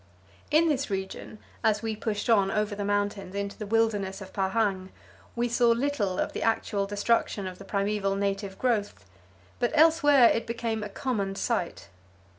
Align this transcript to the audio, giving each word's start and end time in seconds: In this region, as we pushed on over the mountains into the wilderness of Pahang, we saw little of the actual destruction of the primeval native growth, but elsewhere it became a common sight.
In 0.49 0.67
this 0.67 0.89
region, 0.89 1.37
as 1.63 1.83
we 1.83 1.95
pushed 1.95 2.27
on 2.27 2.49
over 2.49 2.73
the 2.73 2.83
mountains 2.83 3.35
into 3.35 3.55
the 3.55 3.67
wilderness 3.67 4.19
of 4.19 4.33
Pahang, 4.33 4.89
we 5.35 5.47
saw 5.47 5.69
little 5.69 6.17
of 6.17 6.33
the 6.33 6.41
actual 6.41 6.87
destruction 6.87 7.45
of 7.45 7.59
the 7.59 7.65
primeval 7.65 8.15
native 8.15 8.57
growth, 8.57 9.05
but 9.59 9.69
elsewhere 9.75 10.27
it 10.29 10.47
became 10.47 10.81
a 10.81 10.89
common 10.89 11.35
sight. 11.35 11.89